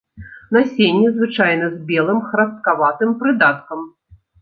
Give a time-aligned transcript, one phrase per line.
[0.55, 3.89] Насенне звычайна з белым храсткаватым прыдаткам.